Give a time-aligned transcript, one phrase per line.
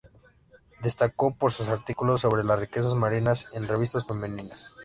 [0.81, 4.73] Destacó por sus artículos sobre las riquezas marinas en revistas femeninas.